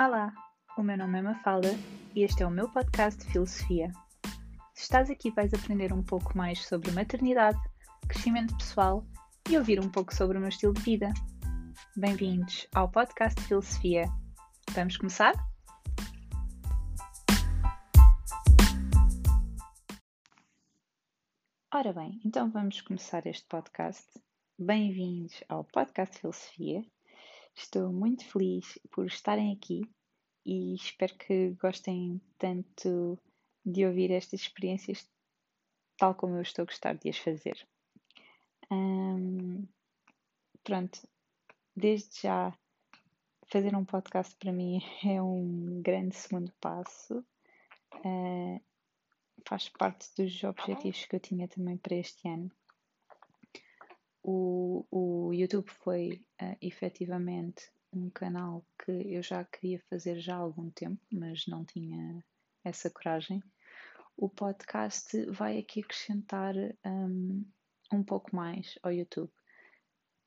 [0.00, 0.32] Olá,
[0.76, 1.68] o meu nome é Mafalda
[2.14, 3.92] e este é o meu podcast de filosofia.
[4.74, 7.58] Se estás aqui, vais aprender um pouco mais sobre maternidade,
[8.08, 9.06] crescimento pessoal
[9.48, 11.12] e ouvir um pouco sobre o meu estilo de vida.
[11.94, 14.06] Bem-vindos ao podcast de filosofia.
[14.70, 15.34] Vamos começar?
[21.72, 24.08] Ora bem, então vamos começar este podcast.
[24.58, 26.91] Bem-vindos ao podcast de filosofia.
[27.54, 29.82] Estou muito feliz por estarem aqui
[30.44, 33.18] e espero que gostem tanto
[33.64, 35.08] de ouvir estas experiências
[35.96, 37.66] tal como eu estou a gostar de as fazer.
[40.64, 41.06] pronto,
[41.76, 42.56] desde já
[43.46, 47.24] fazer um podcast para mim é um grande segundo passo.
[47.96, 48.60] Uh,
[49.46, 52.50] faz parte dos objetivos que eu tinha também para este ano
[54.22, 60.38] o, o YouTube foi uh, efetivamente um canal que eu já queria fazer já há
[60.38, 62.24] algum tempo, mas não tinha
[62.64, 63.42] essa coragem.
[64.16, 66.54] O podcast vai aqui acrescentar
[66.86, 67.44] um,
[67.92, 69.30] um pouco mais ao YouTube.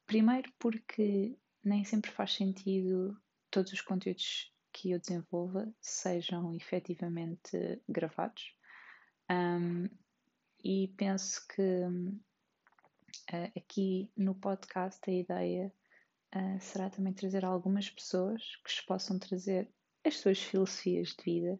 [0.05, 8.53] Primeiro porque nem sempre faz sentido todos os conteúdos que eu desenvolva sejam efetivamente gravados.
[9.31, 9.89] Um,
[10.63, 11.61] e penso que
[13.31, 15.73] Uh, aqui no podcast a ideia
[16.35, 19.67] uh, será também trazer algumas pessoas que se possam trazer
[20.03, 21.59] as suas filosofias de vida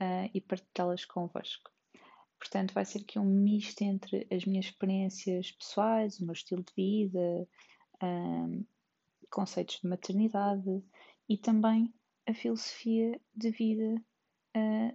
[0.00, 1.70] uh, e partilhá-las convosco.
[2.38, 6.74] Portanto, vai ser aqui um misto entre as minhas experiências pessoais, o meu estilo de
[6.74, 7.48] vida,
[9.30, 10.82] conceitos de maternidade
[11.26, 11.94] e também
[12.26, 14.04] a filosofia de vida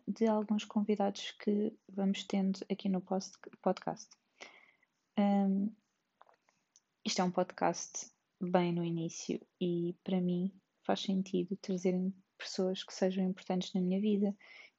[0.07, 4.09] de alguns convidados que vamos tendo aqui no podcast.
[5.17, 5.73] Um,
[7.05, 8.11] isto é um podcast
[8.41, 10.53] bem no início e para mim
[10.85, 14.35] faz sentido trazerem pessoas que sejam importantes na minha vida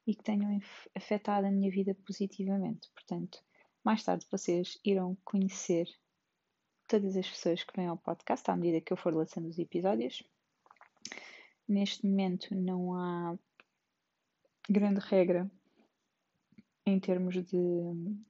[0.06, 0.58] e que tenham
[0.94, 2.90] afetado a minha vida positivamente.
[2.94, 3.42] Portanto,
[3.84, 5.88] mais tarde vocês irão conhecer
[6.86, 10.22] todas as pessoas que vêm ao podcast à medida que eu for lançando os episódios.
[11.68, 13.38] Neste momento não há
[14.68, 15.50] grande regra
[16.84, 17.58] em termos de,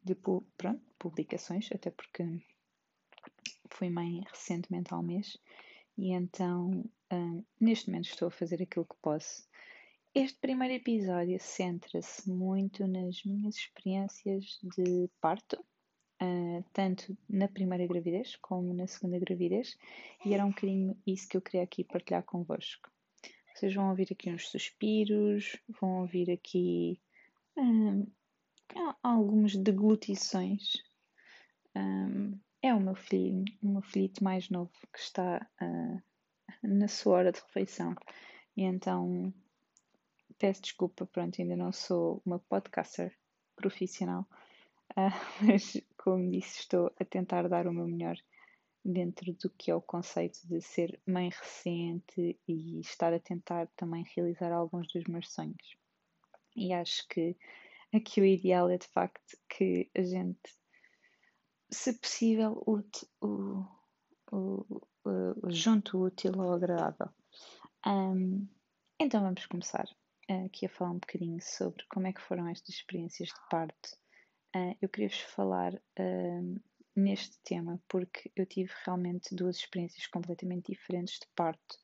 [0.04, 2.22] de pronto, publicações, até porque
[3.70, 5.38] fui mãe recentemente ao mês
[5.96, 9.48] e então um, neste momento estou a fazer aquilo que posso.
[10.14, 15.60] Este primeiro episódio centra-se muito nas minhas experiências de parto,
[16.22, 19.76] uh, tanto na primeira gravidez como na segunda gravidez,
[20.24, 22.90] e era um bocadinho isso que eu queria aqui partilhar convosco.
[23.54, 27.00] Vocês vão ouvir aqui uns suspiros, vão ouvir aqui
[27.56, 28.06] um,
[29.02, 30.72] algumas deglutições.
[31.76, 36.02] Um, é o meu filho, o meu filhito mais novo que está uh,
[36.62, 37.94] na sua hora de refeição.
[38.56, 39.32] E então
[40.38, 43.16] peço desculpa, pronto, ainda não sou uma podcaster
[43.56, 44.26] profissional,
[44.92, 45.12] uh,
[45.44, 48.16] mas como disse, estou a tentar dar o meu melhor
[48.84, 54.04] dentro do que é o conceito de ser mãe recente e estar a tentar também
[54.14, 55.76] realizar alguns dos meus sonhos.
[56.56, 57.36] E acho que
[57.94, 60.59] aqui o ideal é de facto que a gente
[61.70, 62.80] se possível, o,
[63.20, 63.66] o,
[64.32, 67.08] o, o junto útil ao agradável.
[67.86, 68.48] Um,
[68.98, 69.88] então vamos começar
[70.46, 73.90] aqui a falar um bocadinho sobre como é que foram estas experiências de parto.
[74.54, 76.60] Uh, eu queria-vos falar uh,
[76.94, 81.78] neste tema porque eu tive realmente duas experiências completamente diferentes de parto.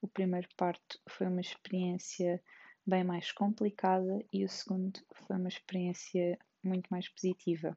[0.00, 2.42] O primeiro parto foi uma experiência
[2.86, 7.76] bem mais complicada e o segundo foi uma experiência muito mais positiva.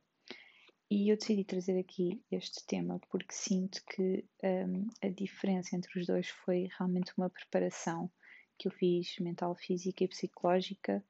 [0.91, 6.07] E eu decidi trazer aqui este tema porque sinto que um, a diferença entre os
[6.07, 8.09] dois foi realmente uma preparação
[8.57, 11.03] que eu fiz mental, física e psicológica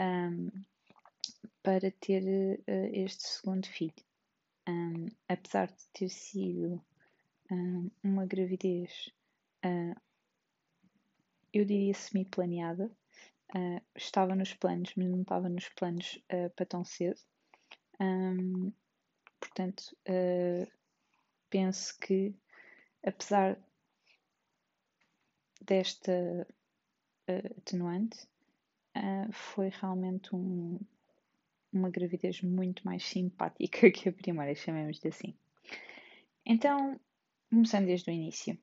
[0.00, 0.48] um,
[1.62, 3.92] para ter uh, este segundo filho.
[4.66, 6.82] Um, apesar de ter sido
[7.50, 9.10] hum, uma gravidez,
[9.64, 10.00] uh,
[11.52, 12.90] eu diria semi-planeada,
[13.54, 17.20] uh, estava nos planos, mas não estava nos planos uh, para tão cedo.
[18.00, 18.72] Um,
[19.40, 20.70] Portanto, uh,
[21.50, 22.34] penso que,
[23.04, 23.58] apesar
[25.60, 26.46] desta
[27.28, 28.18] uh, atenuante,
[28.96, 30.78] uh, foi realmente um,
[31.72, 35.34] uma gravidez muito mais simpática que a primeira, chamemos-lhe assim.
[36.44, 36.98] Então,
[37.50, 38.58] começando desde o início.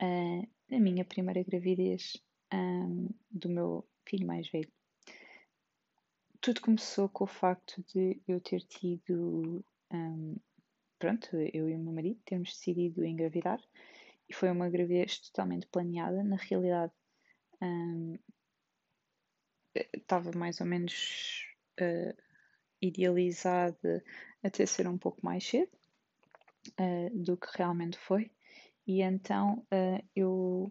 [0.00, 2.16] Uh, na minha primeira gravidez
[2.52, 4.70] um, do meu filho mais velho,
[6.40, 9.64] tudo começou com o facto de eu ter tido
[10.98, 13.60] pronto, eu e o meu marido temos decidido engravidar
[14.28, 16.22] e foi uma gravidez totalmente planeada.
[16.22, 16.92] Na realidade,
[17.60, 18.18] um,
[19.92, 21.46] estava mais ou menos
[21.80, 22.16] uh,
[22.80, 24.04] idealizada
[24.42, 25.70] até ser um pouco mais cedo
[26.80, 28.30] uh, do que realmente foi.
[28.86, 30.68] E então uh, eu,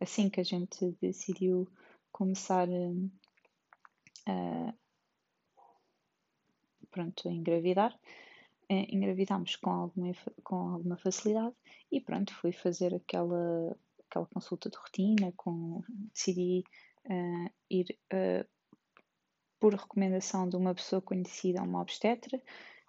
[0.00, 1.68] assim que a gente decidiu
[2.10, 2.68] começar
[4.26, 4.74] a,
[6.90, 7.98] pronto, a engravidar,
[8.68, 10.12] engravidámos com alguma,
[10.44, 11.54] com alguma facilidade
[11.90, 13.76] e pronto, fui fazer aquela,
[14.08, 15.82] aquela consulta de rotina, com,
[16.14, 16.64] decidi
[17.06, 18.46] uh, ir uh,
[19.58, 22.40] por recomendação de uma pessoa conhecida, uma obstetra,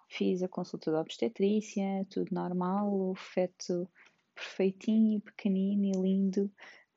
[0.08, 3.88] fiz a consulta da obstetrícia, tudo normal, o feto
[4.34, 6.50] perfeitinho, pequenino e lindo.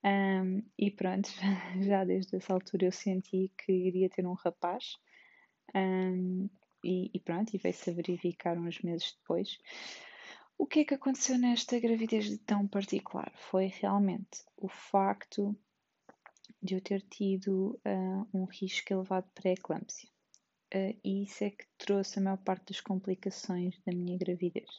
[0.03, 1.29] Um, e pronto,
[1.81, 4.97] já desde essa altura eu senti que iria ter um rapaz.
[5.73, 6.49] Um,
[6.85, 9.57] e, e, pronto, e veio-se a verificar uns meses depois.
[10.57, 13.31] O que é que aconteceu nesta gravidez de tão particular?
[13.35, 15.55] Foi realmente o facto
[16.61, 20.09] de eu ter tido uh, um risco elevado de pré-eclâmpsia.
[20.73, 24.69] Uh, e isso é que trouxe a maior parte das complicações da minha gravidez.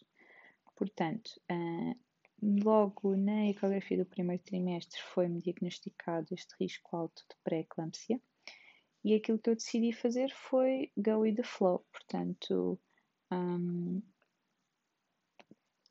[0.75, 1.97] Portanto, uh,
[2.43, 8.21] logo na ecografia do primeiro trimestre foi-me diagnosticado este risco alto de pré-eclâmpsia.
[9.07, 12.77] E aquilo que eu decidi fazer foi go with the flow, portanto,
[13.31, 14.03] um,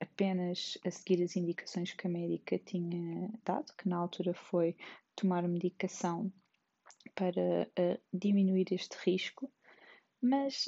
[0.02, 4.76] apenas a seguir as indicações que a médica tinha dado, que na altura foi
[5.16, 6.30] tomar medicação
[7.16, 9.50] para uh, diminuir este risco,
[10.22, 10.68] mas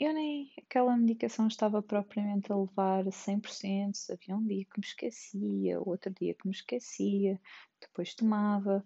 [0.00, 4.86] eu nem aquela medicação estava propriamente a levar a 100%, havia um dia que me
[4.86, 7.38] esquecia, outro dia que me esquecia,
[7.82, 8.82] depois tomava,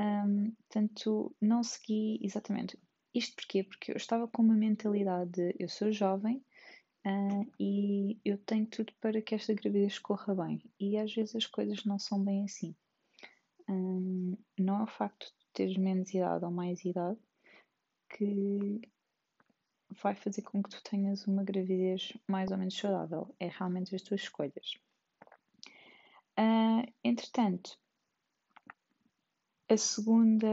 [0.00, 2.78] um, portanto não segui exatamente.
[3.14, 3.64] Isto porquê?
[3.64, 6.44] Porque eu estava com uma mentalidade de eu sou jovem
[7.06, 10.62] uh, e eu tenho tudo para que esta gravidez corra bem.
[10.78, 12.74] E às vezes as coisas não são bem assim
[13.70, 17.18] hum, não é o facto de teres menos idade ou mais idade
[18.08, 18.80] que
[20.02, 23.34] vai fazer com que tu tenhas uma gravidez mais ou menos saudável.
[23.38, 24.74] É realmente as tuas escolhas.
[26.38, 27.78] Uh, entretanto,
[29.70, 30.48] a segunda,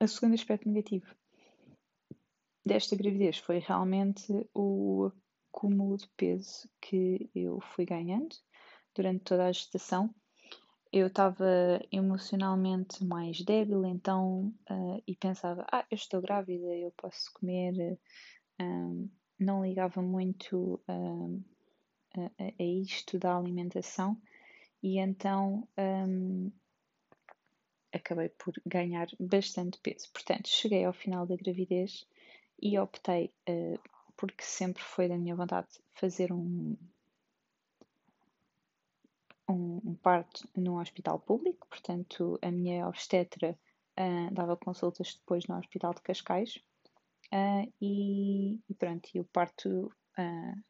[0.00, 1.06] a segundo aspecto negativo
[2.66, 5.12] desta gravidez foi realmente o
[5.52, 8.34] acúmulo de peso que eu fui ganhando
[8.94, 10.12] durante toda a gestação.
[10.92, 11.46] Eu estava
[11.92, 17.96] emocionalmente mais débil, então, uh, e pensava, ah, eu estou grávida, eu posso comer,
[18.60, 21.44] uh, não ligava muito uh,
[22.16, 24.20] a, a, isto da alimentação,
[24.82, 26.50] e então um,
[27.92, 30.10] acabei por ganhar bastante peso.
[30.12, 32.06] Portanto, cheguei ao final da gravidez
[32.60, 33.32] e optei,
[34.16, 36.76] porque sempre foi da minha vontade, fazer um
[39.50, 43.58] um, um parto num hospital público, portanto, a minha obstetra
[43.98, 46.56] uh, dava consultas depois no Hospital de Cascais
[47.32, 50.62] uh, e, e, pronto, e o parto uh,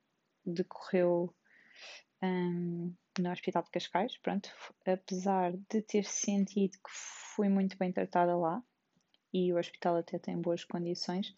[0.45, 1.35] decorreu
[2.23, 4.51] um, no Hospital de Cascais, pronto,
[4.87, 8.63] apesar de ter sentido que fui muito bem tratada lá
[9.33, 11.35] e o hospital até tem boas condições,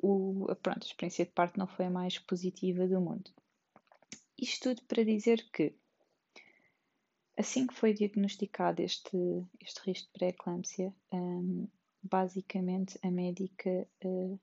[0.00, 3.30] o, pronto, a experiência de parto não foi a mais positiva do mundo.
[4.38, 5.74] Isto tudo para dizer que
[7.38, 9.16] Assim que foi diagnosticado este,
[9.60, 11.68] este risco de pré-eclâmpsia, um,
[12.02, 14.40] basicamente a médica uh,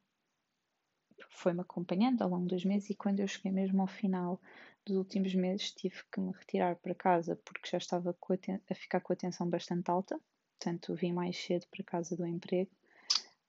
[1.29, 4.41] foi-me acompanhando ao longo dos meses e quando eu cheguei mesmo ao final
[4.85, 9.13] dos últimos meses tive que me retirar para casa porque já estava a, ficar com
[9.13, 10.19] a tensão bastante alta,
[10.57, 12.69] portanto vim mais cedo para casa do emprego.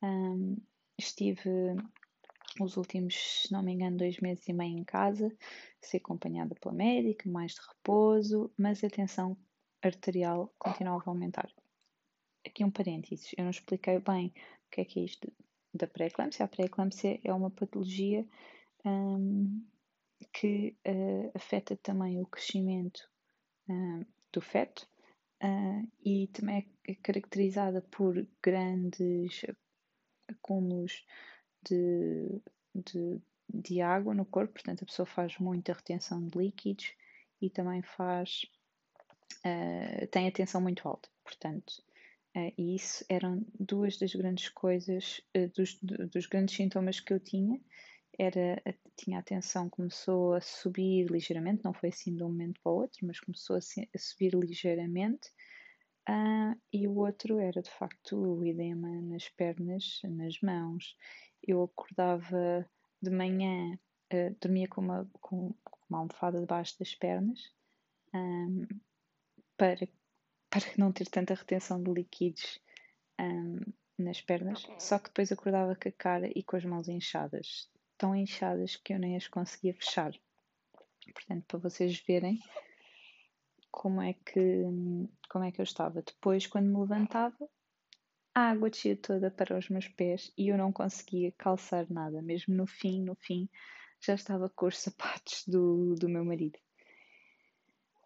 [0.03, 0.57] Um,
[0.99, 1.77] estive
[2.61, 5.31] os últimos, se não me engano, dois meses e meio em casa,
[5.81, 9.37] ser acompanhada pela médica, mais de repouso, mas a tensão
[9.83, 11.51] arterial continuava a aumentar.
[12.47, 14.29] Aqui um parênteses, eu não expliquei bem
[14.67, 15.31] o que é que é isto
[15.75, 16.45] da pré-eclâmpsia.
[16.45, 18.27] A pré-eclâmpsia é uma patologia
[18.87, 19.63] um,
[20.33, 23.09] que uh, afeta também o crescimento
[23.69, 24.89] um, do feto
[25.43, 29.45] uh, e também é caracterizada por grandes
[30.29, 31.05] acúmulos
[31.63, 32.41] de,
[32.75, 36.93] de, de água no corpo, portanto a pessoa faz muita retenção de líquidos
[37.41, 38.47] e também faz
[39.45, 41.83] uh, tem atenção muito alta, portanto
[42.37, 47.21] uh, e isso eram duas das grandes coisas uh, dos, dos grandes sintomas que eu
[47.21, 47.61] tinha
[48.19, 48.63] era
[48.97, 52.77] tinha a atenção começou a subir ligeiramente não foi assim de um momento para o
[52.77, 55.31] outro mas começou a, a subir ligeiramente.
[56.09, 60.97] Uh, e o outro era de facto o edema nas pernas, nas mãos.
[61.43, 62.65] Eu acordava
[63.03, 63.77] de manhã,
[64.13, 65.53] uh, dormia com uma, com
[65.91, 67.53] uma almofada debaixo das pernas
[68.15, 68.67] um,
[69.57, 69.89] para,
[70.51, 72.61] para não ter tanta retenção de líquidos
[73.21, 73.61] um,
[73.99, 78.15] nas pernas, só que depois acordava com a cara e com as mãos inchadas, tão
[78.15, 80.13] inchadas que eu nem as conseguia fechar.
[81.13, 82.39] Portanto, para vocês verem
[83.71, 84.65] como é que,
[85.29, 86.03] como é que eu estava.
[86.03, 87.49] Depois, quando me levantava,
[88.35, 92.21] a água descia toda para os meus pés e eu não conseguia calçar nada.
[92.23, 93.49] Mesmo no fim, no fim,
[94.01, 96.59] já estava com os sapatos do, do meu marido.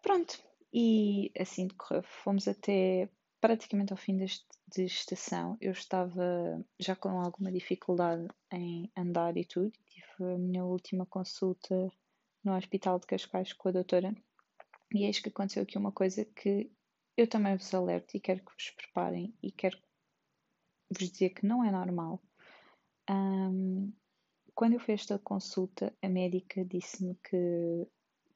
[0.01, 0.41] Pronto,
[0.73, 2.03] e assim decorreu.
[2.03, 5.57] Fomos até praticamente ao fim deste, de estação.
[5.59, 9.71] Eu estava já com alguma dificuldade em andar e tudo.
[9.85, 11.91] Tive a minha última consulta
[12.43, 14.15] no Hospital de Cascais com a doutora
[14.93, 16.71] e eis que aconteceu aqui uma coisa que
[17.15, 19.77] eu também vos alerto e quero que vos preparem e quero
[20.89, 22.21] vos dizer que não é normal.
[23.09, 23.91] Um,
[24.55, 27.87] quando eu fiz esta consulta, a médica disse-me que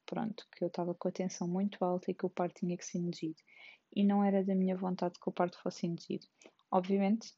[0.06, 2.86] pronto, que eu estava com a tensão muito alta e que o parto tinha que
[2.86, 3.42] ser induzido.
[3.96, 6.28] E não era da minha vontade que o parto fosse induzido.
[6.70, 7.34] Obviamente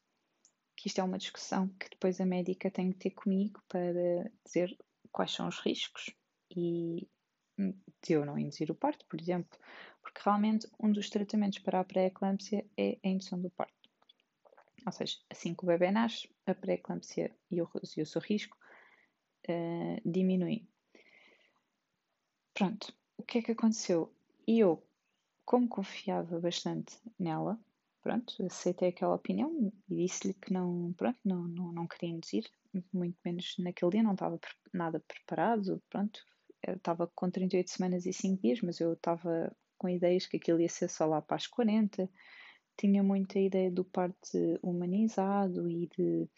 [0.76, 4.78] que isto é uma discussão que depois a médica tem que ter comigo para dizer
[5.12, 6.16] quais são os riscos
[6.56, 7.08] e
[8.04, 9.58] de eu não induzir o parto, por exemplo,
[10.02, 13.74] porque realmente um dos tratamentos para a pré-eclâmpsia é a indução do parto.
[14.86, 18.56] Ou seja, assim que o bebê nasce, a pré-eclâmpsia e o, e o seu risco
[19.50, 20.68] uh, diminuem.
[22.54, 24.14] Pronto, o que é que aconteceu?
[24.48, 24.87] Eu,
[25.48, 27.58] como confiava bastante nela,
[28.04, 32.44] pronto, aceitei aquela opinião e disse-lhe que não, pronto, não, não, não queria induzir,
[32.94, 34.38] muito menos naquele dia, não estava
[34.74, 36.20] nada preparado, pronto,
[36.68, 40.68] estava com 38 semanas e 5 dias, mas eu estava com ideias que aquilo ia
[40.68, 42.10] ser só lá para as 40.
[42.78, 46.30] Tinha muita ideia do parte humanizado e de, de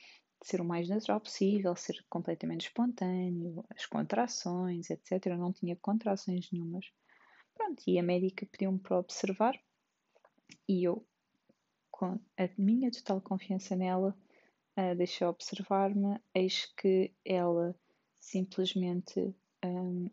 [0.43, 5.25] ser o mais natural possível, ser completamente espontâneo, as contrações, etc.
[5.25, 6.85] Eu não tinha contrações nenhumas.
[7.59, 9.53] Pronto, e a médica pediu-me para observar
[10.65, 11.05] e eu,
[11.91, 14.17] com a minha total confiança nela,
[14.77, 17.75] uh, deixei observar-me, eis que ela
[18.17, 19.35] simplesmente
[19.65, 20.09] um,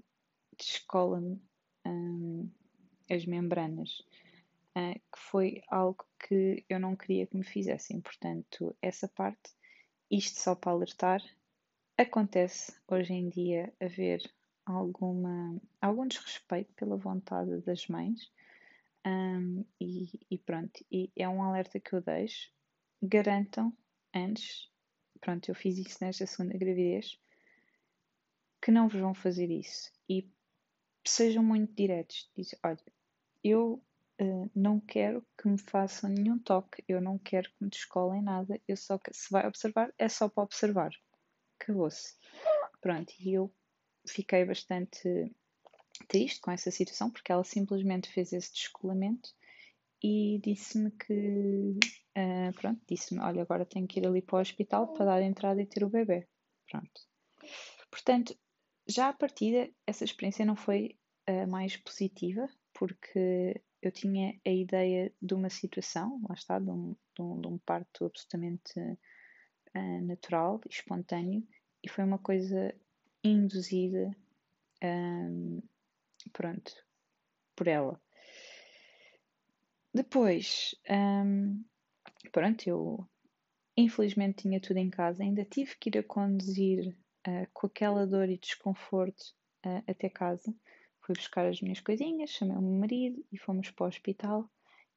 [0.59, 1.41] descola-me
[1.87, 2.50] um,
[3.09, 4.00] as membranas,
[4.76, 8.00] uh, que foi algo que eu não queria que me fizessem.
[8.00, 9.55] Portanto, essa parte,
[10.11, 11.23] isto só para alertar,
[11.97, 14.21] acontece hoje em dia haver
[14.66, 18.30] alguma, algum desrespeito pela vontade das mães.
[19.06, 22.50] Um, e, e, pronto, e é um alerta que eu deixo.
[23.00, 23.73] Garantam
[24.12, 24.68] antes,
[25.20, 27.16] pronto, eu fiz isso nesta segunda gravidez,
[28.61, 30.28] que não vos vão fazer isso e
[31.06, 32.28] sejam muito diretos.
[32.37, 32.82] Dizem, olha,
[33.44, 33.80] eu
[34.20, 38.61] uh, não quero que me façam nenhum toque, eu não quero que me descolem nada,
[38.66, 40.90] eu só que se vai observar, é só para observar.
[41.61, 42.16] Acabou-se.
[42.80, 43.54] Pronto, e eu
[44.06, 45.32] fiquei bastante
[46.08, 49.30] triste com essa situação porque ela simplesmente fez esse descolamento
[50.02, 51.78] e disse-me que
[52.16, 55.60] uh, pronto, disse-me, olha, agora tenho que ir ali para o hospital para dar entrada
[55.60, 56.28] e ter o bebê.
[56.70, 57.00] Pronto.
[57.90, 58.36] Portanto,
[58.86, 60.96] já à partida, essa experiência não foi
[61.26, 66.94] a mais positiva, porque eu tinha a ideia de uma situação, lá está, de um,
[67.14, 71.46] de um, de um parto absolutamente uh, natural e espontâneo,
[71.82, 72.75] e foi uma coisa
[73.26, 74.16] induzida,
[74.83, 75.62] um,
[76.33, 76.73] pronto,
[77.54, 78.00] por ela.
[79.95, 81.64] Depois, um,
[82.30, 83.09] pronto, eu
[83.76, 86.95] infelizmente tinha tudo em casa, ainda tive que ir a conduzir
[87.26, 89.23] uh, com aquela dor e desconforto
[89.64, 90.54] uh, até casa.
[91.00, 94.50] Fui buscar as minhas coisinhas, chamei o meu marido e fomos para o hospital.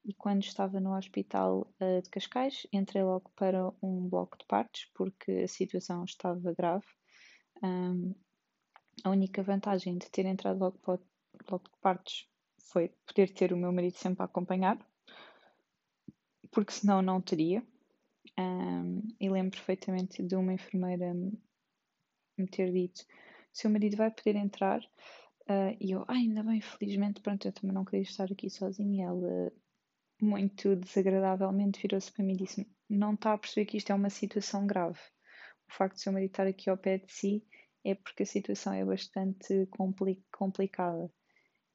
[0.04, 4.90] E quando estava no hospital uh, de Cascais, entrei logo para um bloco de partos,
[4.96, 6.86] porque a situação estava grave.
[7.64, 8.14] Um,
[9.04, 11.00] a única vantagem de ter entrado logo para o
[11.48, 12.28] bloco de partos
[12.72, 14.78] foi poder ter o meu marido sempre a acompanhar,
[16.52, 17.64] porque senão não teria.
[18.38, 23.06] Um, e lembro perfeitamente de uma enfermeira me ter dito:
[23.52, 24.82] seu marido vai poder entrar.
[25.50, 29.08] Uh, e eu, ah, ainda bem, felizmente, pronto, eu também não queria estar aqui sozinha.
[29.08, 29.52] Ela,
[30.22, 34.10] muito desagradavelmente, virou-se para mim e disse: Não está a perceber que isto é uma
[34.10, 35.00] situação grave.
[35.70, 37.46] O facto de seu marido estar aqui ao pé de si
[37.86, 41.12] é porque a situação é bastante compli complicada.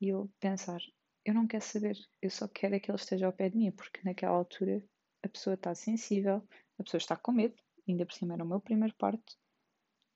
[0.00, 0.80] E eu pensar:
[1.24, 3.70] Eu não quero saber, eu só quero é que ele esteja ao pé de mim,
[3.70, 4.84] porque naquela altura
[5.22, 6.46] a pessoa está sensível,
[6.78, 7.54] a pessoa está com medo,
[7.88, 9.36] ainda por cima era o meu primeiro parto,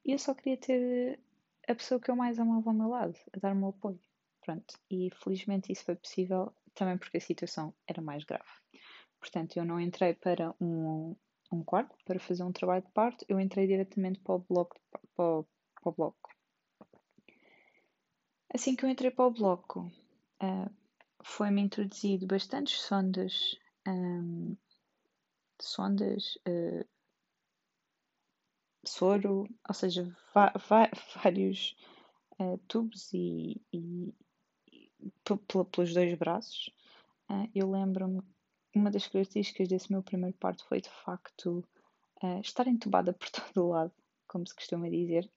[0.04, 1.20] e eu só queria ter
[1.68, 4.00] a pessoa que eu mais amava ao meu lado, a dar-me o apoio.
[4.40, 8.48] Pronto, e felizmente isso foi possível também porque a situação era mais grave.
[9.20, 11.14] Portanto, eu não entrei para um,
[11.50, 14.76] um quarto para fazer um trabalho de parto, eu entrei diretamente para o bloco.
[15.16, 15.44] Para
[15.80, 16.30] para o bloco.
[18.52, 19.90] Assim que eu entrei para o bloco,
[20.42, 20.70] uh,
[21.22, 24.56] foi-me introduzido bastantes sondas, um,
[25.60, 26.86] sondas, uh,
[28.84, 30.16] soro, ou seja,
[31.14, 31.76] vários
[32.40, 34.14] uh, tubos e, e,
[34.72, 34.92] e
[35.70, 36.70] pelos dois braços.
[37.54, 38.22] Eu lembro-me,
[38.78, 41.64] uma das características desse meu primeiro parto foi de facto
[42.42, 43.92] estar entubada por todo o lado,
[44.26, 45.28] como se costuma dizer.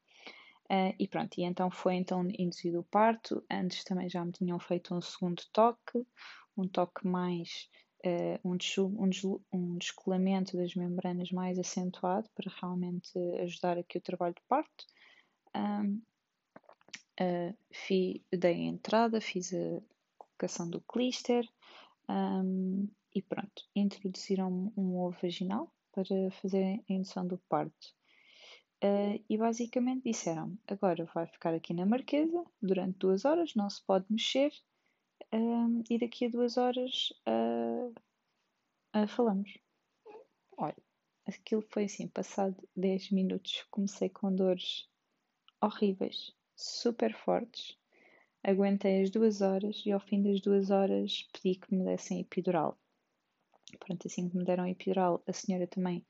[0.71, 3.43] Uh, e pronto, e então foi então induzido o parto.
[3.51, 6.07] Antes também já me tinham feito um segundo toque,
[6.55, 7.69] um toque mais,
[8.05, 8.55] uh, um,
[9.51, 14.86] um, descolamento das membranas mais acentuado para realmente ajudar aqui o trabalho de parto.
[15.53, 16.01] Um,
[17.19, 19.81] uh, fi, dei a entrada, fiz a
[20.17, 21.45] colocação do clister
[22.12, 27.94] um, e pronto, introduziram um ovo vaginal para fazer a indução do parto.
[28.84, 33.84] Uh, e basicamente disseram agora vai ficar aqui na Marquesa durante duas horas, não se
[33.84, 34.51] pode mexer,
[35.32, 37.94] um, e daqui a duas horas uh,
[38.98, 39.56] uh, falamos.
[40.58, 40.75] Olha,
[41.27, 44.89] aquilo foi assim, passado 10 minutos, comecei com dores
[45.62, 47.77] horríveis, super fortes.
[48.44, 52.80] Aguentei as duas horas e ao fim das duas horas pedi que me dessem epidural.
[53.78, 56.06] Pronto, assim que me deram epidural, a senhora também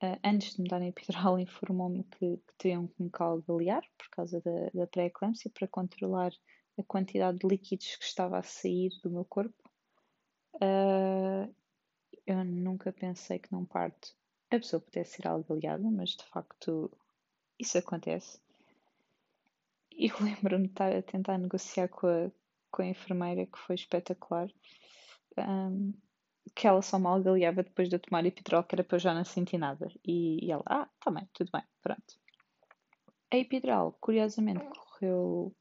[0.00, 4.40] Uh, antes de me darem epidural, informou-me que, que teriam que me calgalear por causa
[4.40, 6.32] da, da pré-eclâmpsia para controlar
[6.78, 9.56] a quantidade de líquidos que estava a sair do meu corpo.
[10.54, 11.52] Uh,
[12.24, 14.14] eu nunca pensei que num parto
[14.50, 16.90] a pessoa pudesse ser algaleada, mas de facto
[17.58, 18.38] isso acontece.
[19.90, 22.30] E lembro-me de estar a tentar negociar com a,
[22.70, 24.48] com a enfermeira, que foi espetacular.
[25.36, 25.92] Um,
[26.54, 29.14] que ela só mal galeava depois de eu tomar epidural, que era para eu já
[29.14, 29.88] não sentir nada.
[30.04, 32.18] E, e ela, ah, tá bem, tudo bem, pronto.
[33.30, 35.54] A epidural, curiosamente, correu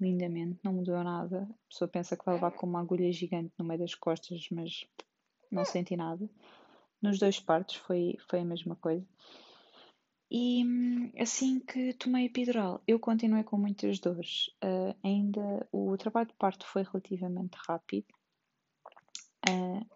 [0.00, 1.48] lindamente, não mudou nada.
[1.50, 4.86] A pessoa pensa que vai levar com uma agulha gigante no meio das costas, mas
[5.50, 6.28] não senti nada.
[7.00, 9.06] Nos dois partos foi, foi a mesma coisa.
[10.30, 10.64] E
[11.18, 14.48] assim que tomei epidural, eu continuei com muitas dores.
[14.62, 18.06] Uh, ainda o trabalho de parto foi relativamente rápido.
[19.48, 19.86] Uh,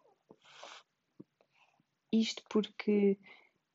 [2.13, 3.19] isto porque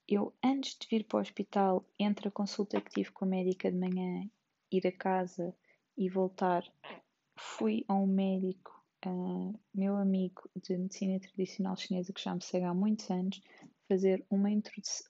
[0.07, 3.71] eu, antes de vir para o hospital, entre a consulta que tive com a médica
[3.71, 4.29] de manhã,
[4.71, 5.55] ir a casa
[5.97, 6.63] e voltar,
[7.37, 8.71] fui a um médico,
[9.05, 13.41] uh, meu amigo de medicina tradicional chinesa, que já me segue há muitos anos,
[13.87, 14.49] fazer uma,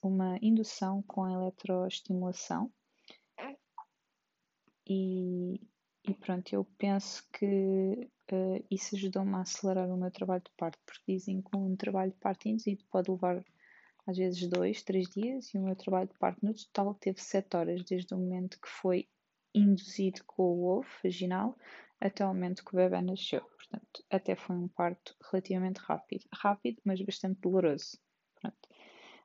[0.02, 2.72] uma indução com eletroestimulação.
[4.86, 5.60] E,
[6.06, 10.78] e pronto, eu penso que uh, isso ajudou-me a acelerar o meu trabalho de parto,
[10.84, 13.42] porque dizem que um trabalho de parto induzido pode levar
[14.06, 17.56] às vezes dois, três dias, e o meu trabalho de parto no total teve sete
[17.56, 19.08] horas, desde o momento que foi
[19.54, 21.56] induzido com o ovo vaginal
[21.98, 23.40] até o momento que o bebê nasceu.
[23.40, 26.26] Portanto, até foi um parto relativamente rápido.
[26.34, 27.98] Rápido, mas bastante doloroso.
[28.40, 28.68] Pronto.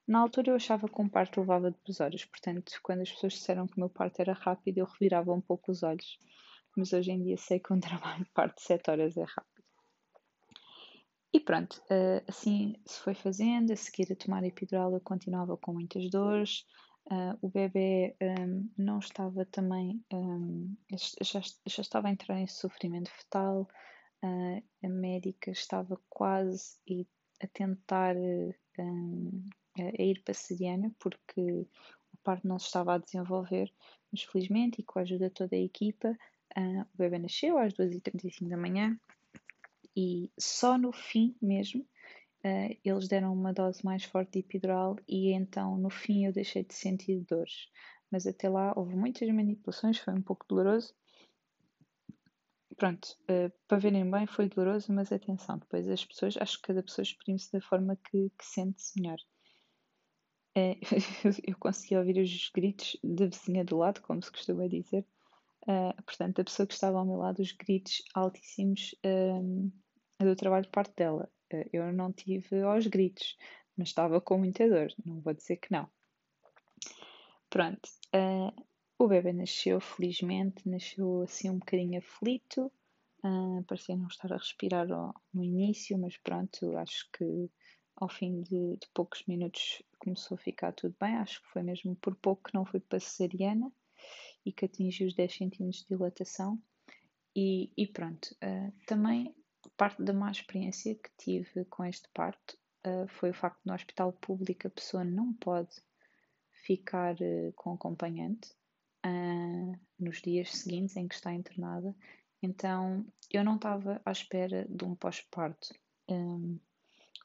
[0.07, 3.67] Na altura eu achava que um parto levava duas horas, portanto, quando as pessoas disseram
[3.67, 6.17] que o meu parto era rápido, eu revirava um pouco os olhos
[6.79, 9.59] mas hoje em dia sei que um trabalho de parte de 7 horas é rápido.
[11.31, 15.73] E pronto, eh, assim se foi fazendo, a seguir a tomar epidural eu continuava com
[15.73, 16.65] muitas dores,
[17.11, 20.75] Uh, o bebê ehm, não estava também, ehm,
[21.23, 23.67] já, já, estava a entrar em sofrimento fetal,
[24.23, 26.77] uh, a médica estava quase
[27.41, 29.43] a tentar ehm,
[29.79, 31.41] a ir para a porque
[32.13, 33.73] o parto não se estava a desenvolver,
[34.11, 36.15] mas felizmente e com a ajuda de toda a equipa
[36.57, 38.99] Uh, o bebê nasceu às 2h35 da manhã
[39.95, 41.81] e só no fim mesmo
[42.43, 46.63] uh, eles deram uma dose mais forte de epidural e então no fim eu deixei
[46.63, 47.69] de sentir dores.
[48.11, 50.95] Mas até lá houve muitas manipulações, foi um pouco doloroso.
[52.75, 56.81] Pronto, uh, para verem bem foi doloroso, mas atenção, depois as pessoas, acho que cada
[56.81, 59.19] pessoa exprime-se da forma que, que sente-se melhor.
[61.47, 65.05] eu consegui ouvir os gritos da vizinha do lado, como se costuma dizer,
[65.67, 69.71] Uh, portanto, a pessoa que estava ao meu lado, os gritos altíssimos um,
[70.19, 71.29] do trabalho de parte dela.
[71.53, 73.37] Uh, eu não tive aos gritos,
[73.77, 75.89] mas estava com muita dor, não vou dizer que não.
[77.49, 78.65] Pronto, uh,
[78.97, 82.71] o bebê nasceu felizmente, nasceu assim um bocadinho aflito,
[83.67, 87.49] parecia não estar a respirar no início, mas pronto, acho que
[87.97, 91.95] ao fim de, de poucos minutos começou a ficar tudo bem, acho que foi mesmo
[91.97, 93.71] por pouco que não foi para cesariana
[94.45, 96.61] e que atingiu os 10 cm de dilatação.
[97.35, 99.35] E, e pronto, uh, também
[99.77, 103.75] parte da má experiência que tive com este parto uh, foi o facto de no
[103.75, 105.75] hospital público a pessoa não pode
[106.51, 108.53] ficar uh, com acompanhante
[109.97, 111.95] nos dias seguintes em que está internada
[112.41, 115.73] Então eu não estava à espera de um pós-parto.
[116.09, 116.59] Um,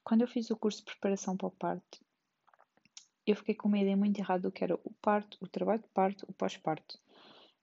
[0.04, 1.98] quando eu fiz o curso de preparação para o parto,
[3.26, 5.88] eu fiquei com uma ideia muito errada do que era o parto, o trabalho de
[5.88, 6.98] parto, o pós-parto.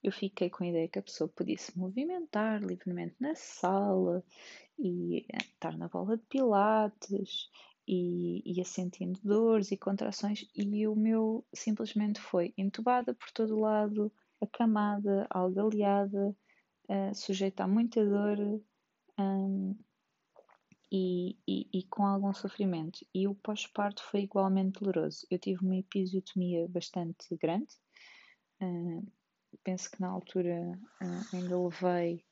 [0.04, 4.24] Eu fiquei com a ideia que a pessoa podia se movimentar livremente na sala
[4.78, 7.50] e estar na bola de pilates
[7.88, 14.12] e ia sentindo dores e contrações e o meu simplesmente foi entubada por todo lado,
[14.42, 16.36] acamada, algaleada,
[16.90, 18.62] uh, sujeita a muita dor
[19.20, 19.76] um,
[20.92, 23.06] e, e, e, com algum sofrimento.
[23.14, 25.26] E o pós-parto foi igualmente doloroso.
[25.30, 27.76] Eu tive uma episiotomia bastante grande.
[28.62, 29.06] Uh,
[29.64, 32.24] penso que na altura uh, ainda levei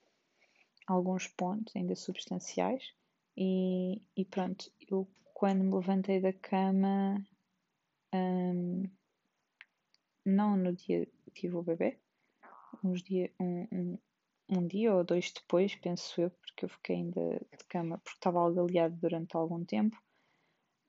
[0.87, 2.93] alguns pontos, ainda substanciais.
[3.37, 7.25] E, e pronto, eu quando me levantei da cama,
[8.13, 8.83] um,
[10.25, 11.97] não no dia que tive o bebê,
[12.83, 13.97] uns dia, um, um,
[14.49, 18.39] um, dia ou dois depois, penso eu, porque eu fiquei ainda de cama, porque estava
[18.39, 19.97] algaleado durante algum tempo,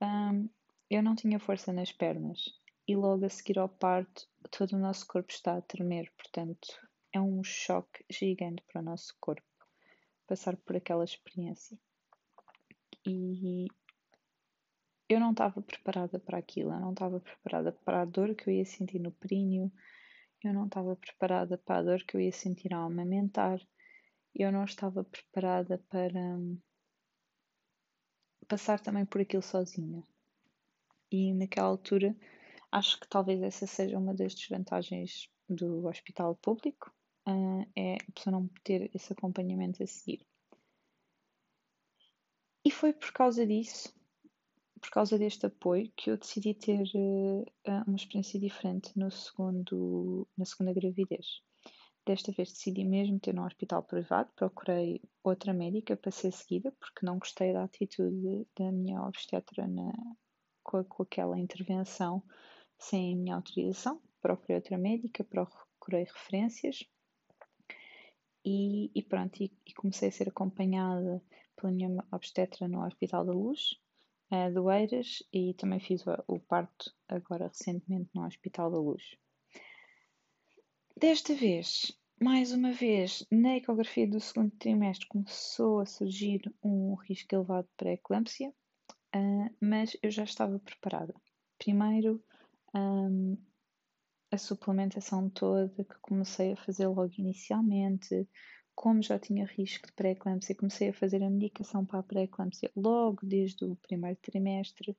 [0.02, 0.48] um,
[0.90, 2.59] eu não tinha força nas pernas.
[2.90, 6.66] E logo a seguir ao parto, todo o nosso corpo está a tremer, portanto,
[7.12, 9.46] é um choque gigante para o nosso corpo
[10.26, 11.78] passar por aquela experiência.
[13.06, 13.68] E
[15.08, 18.54] eu não estava preparada para aquilo, eu não estava preparada para a dor que eu
[18.54, 19.70] ia sentir no períneo,
[20.42, 23.60] eu não estava preparada para a dor que eu ia sentir ao amamentar,
[24.34, 26.58] eu não estava preparada para hum,
[28.48, 30.02] passar também por aquilo sozinha.
[31.08, 32.16] E naquela altura,
[32.72, 36.92] acho que talvez essa seja uma das desvantagens do hospital público,
[37.28, 40.26] uh, é a pessoa não ter esse acompanhamento a seguir.
[42.64, 43.92] E foi por causa disso
[44.80, 47.44] por causa deste apoio que eu decidi ter uh,
[47.86, 51.42] uma experiência diferente no segundo, na segunda gravidez.
[52.06, 57.04] Desta vez decidi mesmo ter num hospital privado, procurei outra médica para ser seguida, porque
[57.04, 59.92] não gostei da atitude da minha obstetra na,
[60.62, 62.22] com, com aquela intervenção
[62.80, 64.00] sem a minha autorização.
[64.20, 66.84] Procurei outra médica, procurei referências
[68.44, 71.22] e, e pronto, e, e comecei a ser acompanhada
[71.56, 73.78] pela minha obstetra no Hospital da Luz,
[74.54, 79.16] do Eiras e também fiz o, o parto agora recentemente no Hospital da Luz.
[80.96, 87.34] Desta vez, mais uma vez, na ecografia do segundo trimestre começou a surgir um risco
[87.34, 88.50] elevado para eclâmpsia,
[89.16, 91.14] uh, mas eu já estava preparada.
[91.58, 92.22] Primeiro,
[92.74, 93.36] um,
[94.30, 98.28] a suplementação toda que comecei a fazer logo inicialmente,
[98.74, 103.26] como já tinha risco de pré-eclâmpsia, comecei a fazer a medicação para a pré-eclâmpsia logo
[103.26, 104.96] desde o primeiro trimestre.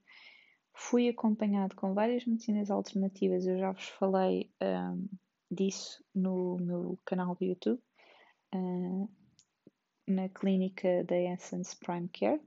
[0.74, 5.08] Fui acompanhado com várias medicinas alternativas, eu já vos falei um,
[5.50, 7.82] disso no meu canal do YouTube,
[8.54, 9.10] uh,
[10.08, 12.42] na clínica da Essence Prime Care.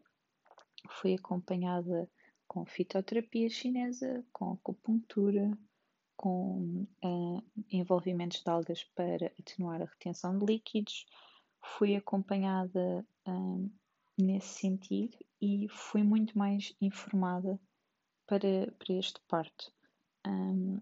[1.01, 2.09] Fui acompanhada
[2.55, 5.59] com fitoterapia chinesa, com acupuntura,
[6.17, 11.05] com uh, envolvimentos de algas para atenuar a retenção de líquidos.
[11.61, 13.69] Fui acompanhada um,
[14.17, 17.59] nesse sentido e fui muito mais informada
[18.25, 19.73] para, para este parto.
[20.25, 20.81] Um,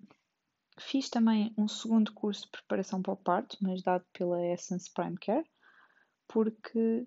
[0.79, 5.17] fiz também um segundo curso de preparação para o parto, mas dado pela Essence Prime
[5.17, 5.51] Care,
[6.29, 7.07] porque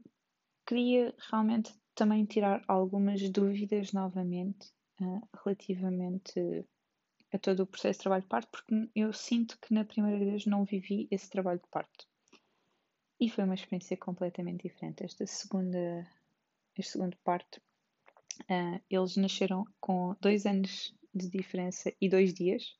[0.65, 4.69] queria realmente também tirar algumas dúvidas novamente
[5.01, 6.65] uh, relativamente
[7.33, 10.45] a todo o processo de trabalho de parto, porque eu sinto que na primeira vez
[10.45, 12.05] não vivi esse trabalho de parto.
[13.19, 15.03] E foi uma experiência completamente diferente.
[15.03, 16.05] Esta segunda,
[16.77, 17.61] este segundo parto,
[18.43, 22.77] uh, eles nasceram com dois anos de diferença e dois dias.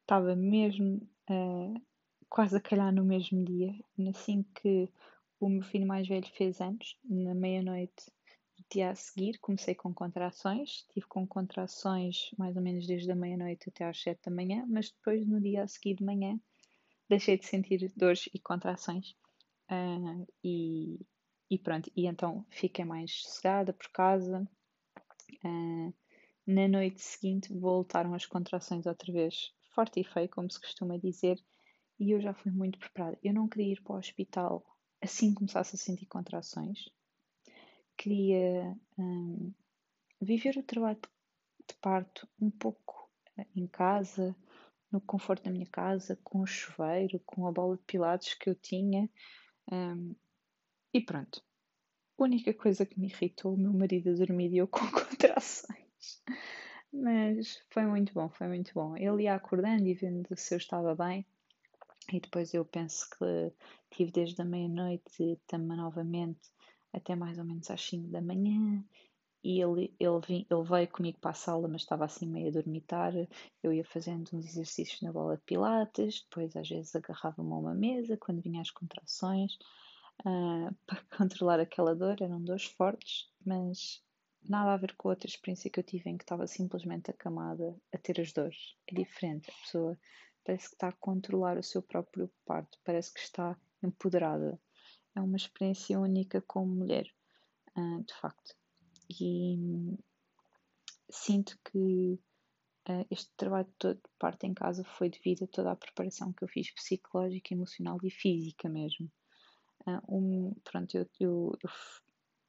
[0.00, 0.96] Estava mesmo
[1.30, 1.80] uh,
[2.28, 3.74] quase a calhar no mesmo dia,
[4.08, 4.88] assim que
[5.38, 8.10] o meu filho mais velho fez anos, na meia-noite
[8.70, 13.68] dia a seguir comecei com contrações, tive com contrações mais ou menos desde a meia-noite
[13.68, 16.38] até às sete da manhã, mas depois no dia a seguir de manhã
[17.08, 19.10] deixei de sentir dores e contrações
[19.70, 20.98] uh, e,
[21.50, 24.48] e pronto, e então fiquei mais sossegada por casa.
[25.44, 25.94] Uh,
[26.46, 31.38] na noite seguinte voltaram as contrações outra vez, forte e feio, como se costuma dizer,
[31.98, 33.18] e eu já fui muito preparada.
[33.22, 34.64] Eu não queria ir para o hospital
[35.00, 36.90] assim que começasse a sentir contrações
[37.96, 39.52] queria um,
[40.20, 41.00] viver o trabalho
[41.68, 44.36] de parto um pouco eh, em casa,
[44.90, 48.54] no conforto da minha casa, com o chuveiro, com a bola de pilates que eu
[48.54, 49.10] tinha.
[49.70, 50.14] Um,
[50.94, 51.42] e pronto.
[52.18, 56.22] A única coisa que me irritou, o meu marido a dormir e eu com contrações.
[56.92, 58.96] Mas foi muito bom, foi muito bom.
[58.96, 61.26] Ele ia acordando e vendo se eu estava bem.
[62.12, 63.52] E depois eu penso que
[63.90, 66.40] tive desde a meia-noite também novamente
[66.96, 68.84] até mais ou menos às 5 da manhã.
[69.44, 72.50] E ele, ele, vim, ele veio comigo para a sala, mas estava assim meio a
[72.50, 73.12] dormitar.
[73.62, 77.74] Eu ia fazendo uns exercícios na bola de pilates, depois às vezes agarrava-me a uma
[77.74, 79.56] mesa quando vinha as contrações
[80.26, 82.20] uh, para controlar aquela dor.
[82.20, 84.02] Eram dores fortes, mas
[84.48, 87.98] nada a ver com outra experiência que eu tive em que estava simplesmente acamada a
[87.98, 88.74] ter as dores.
[88.88, 89.98] É diferente, a pessoa
[90.44, 94.58] parece que está a controlar o seu próprio parto, parece que está empoderada.
[95.16, 97.06] É uma experiência única como mulher,
[97.76, 98.54] uh, de facto.
[99.08, 99.96] E hum,
[101.08, 102.20] sinto que
[102.88, 106.44] uh, este trabalho todo de parte em casa foi devido a toda a preparação que
[106.44, 109.10] eu fiz psicológica, emocional e física mesmo.
[109.86, 111.70] Uh, um, pronto, eu, eu, eu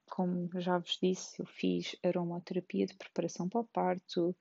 [0.10, 4.36] como já vos disse, eu fiz aromaterapia de preparação para o parto,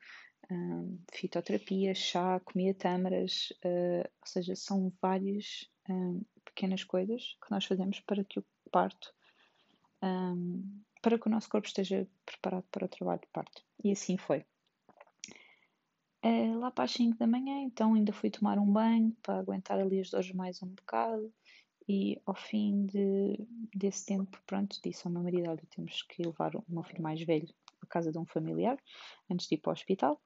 [0.51, 6.23] um, fitoterapia, chá, comia tâmaras, uh, ou seja, são várias um,
[6.57, 9.13] pequenas coisas que nós fazemos para que o parto,
[10.03, 13.63] um, para que o nosso corpo esteja preparado para o trabalho de parto.
[13.85, 14.45] E assim foi.
[16.25, 19.79] Uh, lá para as 5 da manhã, então ainda fui tomar um banho para aguentar
[19.79, 21.31] ali as dores mais um bocado.
[21.89, 26.57] E ao fim de, desse tempo, pronto, disse ao meu marido: Olha, temos que levar
[26.57, 27.49] o meu filho mais velho
[27.81, 28.77] à casa de um familiar
[29.31, 30.21] antes de ir para o hospital.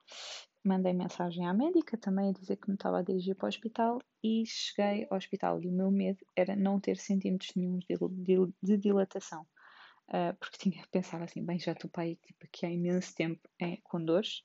[0.63, 4.01] Mandei mensagem à médica também a dizer que me estava a dirigir para o hospital
[4.23, 5.61] e cheguei ao hospital.
[5.61, 9.45] E o meu medo era não ter centímetros nenhum de, dilatação.
[10.07, 13.41] Uh, porque tinha pensar assim: bem, já estou para aí tipo, aqui há imenso tempo
[13.59, 14.43] é, com dores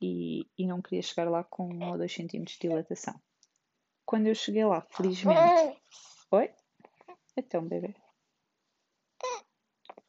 [0.00, 3.20] e, e não queria chegar lá com 1 ou 2 centímetros de dilatação.
[4.04, 5.78] Quando eu cheguei lá, felizmente
[6.30, 6.50] Oi?
[7.36, 7.94] Então, bebê.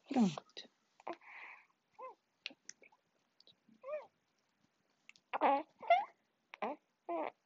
[0.08, 0.42] Pronto.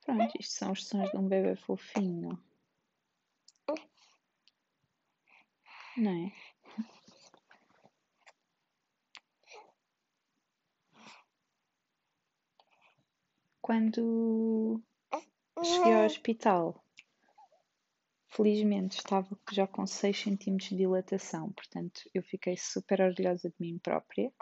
[0.05, 2.39] Pronto, isto são os sons de um bebê fofinho.
[5.97, 6.33] Não é?
[13.63, 14.83] Quando
[15.63, 16.85] cheguei ao hospital,
[18.35, 23.79] Felizmente estava já com 6 centímetros de dilatação, portanto eu fiquei super orgulhosa de mim
[23.79, 24.33] própria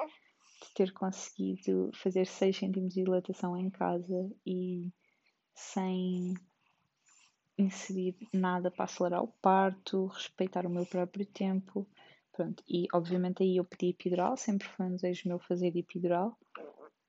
[0.63, 4.91] de ter conseguido fazer 6 centímetros de dilatação em casa e
[5.55, 6.35] sem
[7.59, 11.87] inserir nada para acelerar o parto, respeitar o meu próprio tempo.
[12.33, 16.37] Pronto, e obviamente aí eu pedi epidural, sempre foi um desejo meu fazer epidural,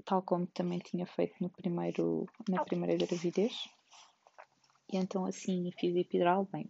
[0.04, 3.54] tal como também tinha feito no primeiro, na primeira gravidez.
[4.92, 6.70] E então assim fiz epidural, bem.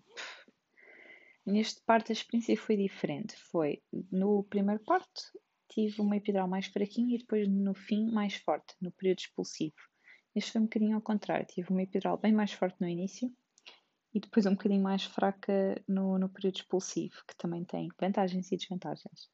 [1.45, 3.35] Neste parto a experiência foi diferente.
[3.35, 3.81] Foi
[4.11, 5.23] no primeiro parto
[5.73, 9.75] tive uma epidural mais fraquinha e depois no fim mais forte, no período expulsivo.
[10.35, 11.45] Este foi um bocadinho ao contrário.
[11.45, 13.31] Tive uma epidural bem mais forte no início
[14.13, 18.57] e depois um bocadinho mais fraca no, no período expulsivo, que também tem vantagens e
[18.57, 19.29] desvantagens.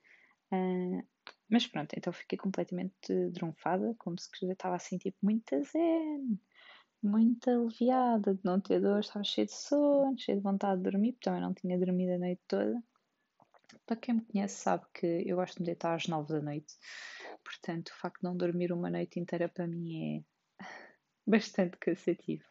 [0.51, 1.03] Uh,
[1.49, 6.39] mas pronto, então fiquei completamente drunfada, como se estava assim, tipo, muito zen
[7.01, 11.13] muito aliviada de não ter dor, estava cheia de sono, cheia de vontade de dormir,
[11.13, 12.83] porque também não tinha dormido a noite toda.
[13.85, 16.75] Para quem me conhece sabe que eu gosto de deitar às nove da noite,
[17.43, 20.23] portanto o facto de não dormir uma noite inteira para mim é
[21.29, 22.43] bastante cansativo.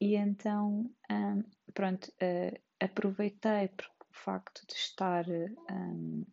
[0.00, 5.24] E então, um, pronto, uh, aproveitei o facto de estar
[5.70, 6.24] um,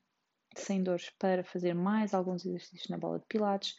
[0.55, 3.77] sem dores para fazer mais alguns exercícios na bola de pilates,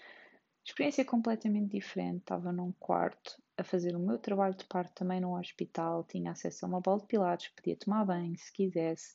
[0.65, 2.21] Experiência completamente diferente.
[2.21, 6.05] Estava num quarto a fazer o meu trabalho de parto também num hospital.
[6.05, 9.15] Tinha acesso a uma bola de pilates, podia tomar banho se quisesse.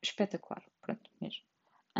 [0.00, 1.49] Espetacular, pronto, mesmo.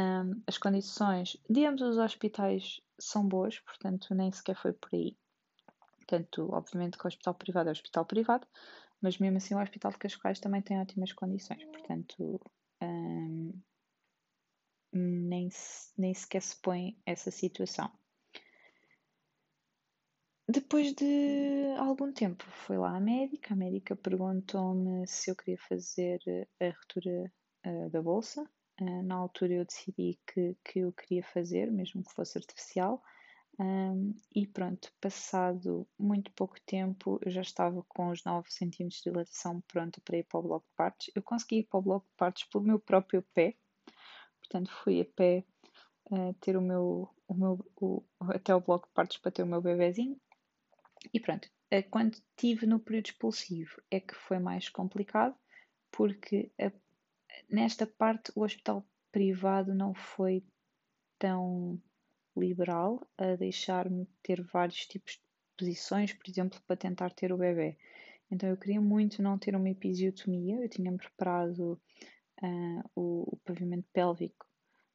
[0.01, 5.15] Um, as condições de ambos os hospitais são boas, portanto, nem sequer foi por aí.
[5.99, 8.47] Portanto, obviamente que o hospital privado é o hospital privado,
[9.03, 11.63] mas mesmo assim o hospital de Cascais também tem ótimas condições.
[11.67, 12.41] Portanto,
[12.83, 13.53] um,
[14.93, 15.49] nem,
[15.99, 17.91] nem sequer se põe essa situação.
[20.49, 23.55] Depois de algum tempo, foi lá a médica.
[23.55, 26.19] A médica perguntou-me se eu queria fazer
[26.59, 27.33] a retura
[27.67, 28.45] uh, da bolsa.
[28.81, 33.03] Uh, na altura eu decidi que, que eu queria fazer, mesmo que fosse artificial.
[33.59, 39.11] Um, e pronto, passado muito pouco tempo, eu já estava com os 9 centímetros de
[39.11, 41.11] dilatação pronta para ir para o bloco de partes.
[41.15, 43.55] Eu consegui ir para o bloco de partes pelo meu próprio pé,
[44.39, 45.45] portanto fui a pé
[46.11, 49.47] uh, ter o meu, o meu o, até o bloco de partos para ter o
[49.47, 50.19] meu bebezinho.
[51.13, 55.37] E pronto, uh, quando tive no período expulsivo é que foi mais complicado,
[55.91, 56.73] porque a,
[57.51, 60.45] nesta parte o hospital privado não foi
[61.19, 61.81] tão
[62.37, 65.23] liberal a deixar-me ter vários tipos de
[65.59, 67.77] posições, por exemplo, para tentar ter o bebê.
[68.31, 71.81] Então eu queria muito não ter uma episiotomia, eu tinha preparado
[72.43, 74.47] uh, o, o pavimento pélvico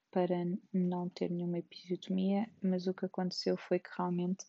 [0.09, 0.35] para
[0.73, 4.45] não ter nenhuma episiotomia, mas o que aconteceu foi que realmente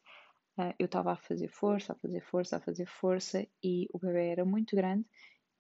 [0.57, 4.29] uh, eu estava a fazer força, a fazer força, a fazer força e o bebê
[4.29, 5.05] era muito grande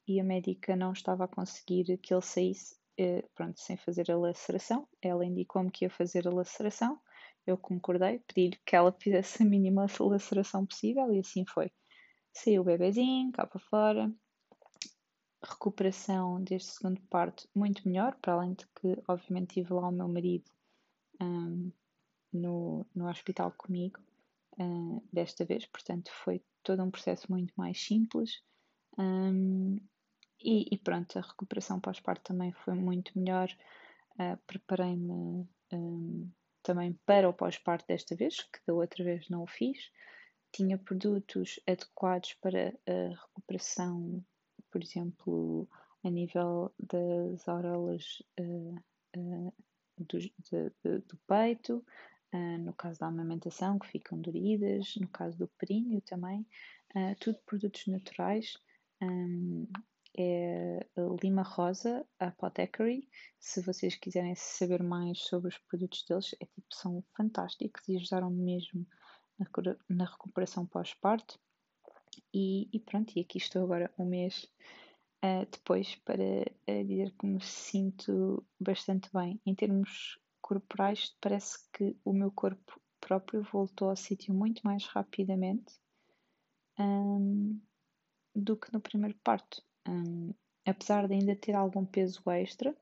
[0.06, 4.16] e a médica não estava a conseguir que ele saísse, uh, pronto, sem fazer a
[4.16, 4.88] laceração.
[5.02, 7.00] Ela indicou-me que ia fazer a laceração,
[7.46, 11.70] eu concordei, pedi-lhe que ela fizesse a mínima laceração possível e assim foi.
[12.32, 14.12] Saiu o bebezinho cá para fora,
[15.42, 20.08] recuperação deste segundo parto muito melhor, para além de que, obviamente, tive lá o meu
[20.08, 20.50] marido
[21.20, 21.70] um,
[22.32, 24.00] no, no hospital comigo
[24.58, 28.42] uh, desta vez, portanto, foi todo um processo muito mais simples.
[28.98, 29.78] Um,
[30.40, 33.48] e, e, pronto, a recuperação pós-parto também foi muito melhor.
[34.18, 36.30] Uh, Preparei-me um,
[36.62, 39.90] também para o pós-parto desta vez, que da outra vez não o fiz.
[40.52, 44.24] Tinha produtos adequados para a recuperação
[44.76, 45.68] por exemplo,
[46.04, 48.74] a nível das auréolas uh,
[49.16, 49.54] uh,
[49.96, 50.32] do, de,
[50.84, 51.84] de, do, peito,
[52.34, 56.46] uh, no caso da amamentação, que ficam doridas, no caso do períneo também,
[57.20, 58.56] tudo produtos naturais.
[59.02, 59.66] Um,
[60.16, 60.86] é
[61.22, 63.08] Lima Rosa Apothecary.
[63.38, 68.30] Se vocês quiserem saber mais sobre os produtos deles, é, tipo, são fantásticos e ajudaram
[68.30, 68.86] mesmo
[69.38, 69.46] na,
[69.88, 71.38] na recuperação pós-parto.
[72.32, 74.48] E, e, pronto, e aqui estou agora um mês
[75.24, 79.40] uh, depois para uh, dizer que me sinto bastante bem.
[79.44, 85.74] Em termos corporais, parece que o meu corpo próprio voltou ao sítio muito mais rapidamente
[86.78, 87.60] um,
[88.34, 89.62] do que no primeiro parto.
[90.66, 92.76] Apesar de ainda ter algum peso extra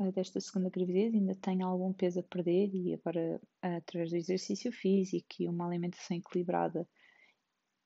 [0.00, 4.72] uh, desta segunda gravidez, ainda tenho algum peso a perder e agora, através do exercício
[4.72, 6.88] físico e uma alimentação equilibrada,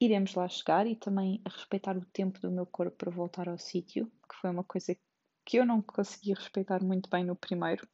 [0.00, 4.10] iremos lá chegar e também respeitar o tempo do meu corpo para voltar ao sítio,
[4.28, 4.96] que foi uma coisa
[5.44, 7.86] que eu não consegui respeitar muito bem no primeiro.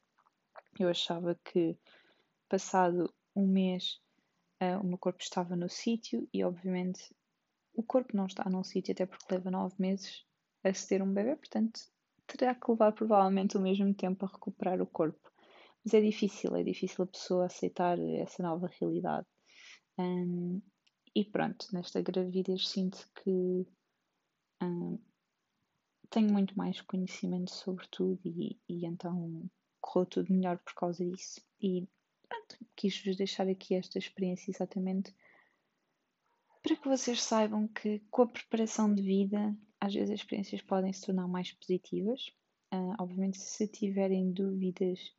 [0.79, 1.77] Eu achava que,
[2.47, 3.99] passado um mês,
[4.63, 7.13] uh, o meu corpo estava no sítio e, obviamente,
[7.73, 10.25] o corpo não está num sítio até porque leva nove meses
[10.63, 11.79] a se ter um bebê, portanto,
[12.27, 15.31] terá que levar provavelmente o mesmo tempo a recuperar o corpo.
[15.83, 19.27] Mas é difícil, é difícil a pessoa aceitar essa nova realidade.
[19.97, 20.61] Um,
[21.15, 23.67] e pronto, nesta gravidez sinto que
[24.61, 24.99] hum,
[26.09, 31.41] tenho muito mais conhecimento sobre tudo e, e então correu tudo melhor por causa disso.
[31.59, 31.87] E
[32.29, 35.13] pronto, quis-vos deixar aqui esta experiência exatamente
[36.61, 40.93] para que vocês saibam que com a preparação de vida, às vezes as experiências podem
[40.93, 42.31] se tornar mais positivas.
[42.71, 45.13] Uh, obviamente, se tiverem dúvidas,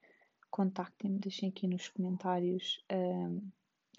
[0.51, 2.83] contactem-me, deixem aqui nos comentários.
[2.91, 3.43] Uh,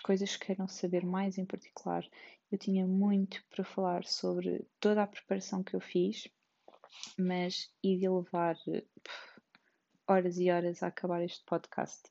[0.03, 2.07] coisas que queiram saber mais em particular.
[2.51, 6.27] Eu tinha muito para falar sobre toda a preparação que eu fiz,
[7.17, 8.55] mas iria levar
[10.07, 12.01] horas e horas a acabar este podcast.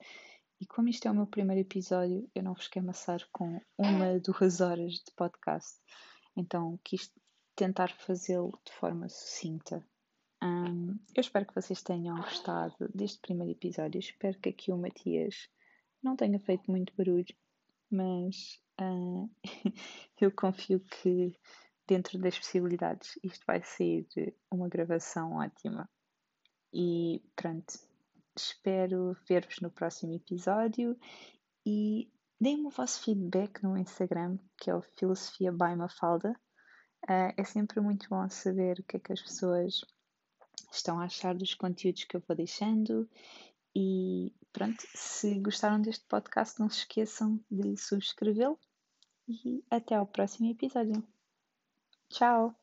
[0.61, 4.19] E como isto é o meu primeiro episódio, eu não vos quero amassar com uma,
[4.21, 5.79] duas horas de podcast.
[6.37, 7.13] Então quis
[7.65, 9.85] tentar fazê-lo de forma sucinta.
[10.43, 13.99] Um, eu espero que vocês tenham gostado deste primeiro episódio.
[13.99, 15.49] Espero que aqui o Matias
[16.03, 17.35] não tenha feito muito barulho
[17.93, 19.31] mas uh,
[20.19, 21.39] eu confio que
[21.87, 24.07] dentro das possibilidades isto vai ser
[24.51, 25.89] uma gravação ótima.
[26.73, 27.75] E pronto,
[28.35, 30.99] espero ver-vos no próximo episódio
[31.67, 36.35] e deem-me o vosso feedback no Instagram, que é o Filosofia by Mafalda.
[37.05, 39.85] Uh, é sempre muito bom saber o que é que as pessoas
[40.71, 43.09] estão a achar dos conteúdos que eu vou deixando
[43.75, 48.59] e pronto, se gostaram deste podcast, não se esqueçam de subscrevê-lo
[49.29, 51.03] e até ao próximo episódio.
[52.09, 52.62] Tchau!